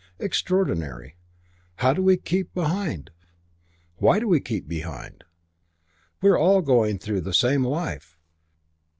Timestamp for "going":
6.63-6.97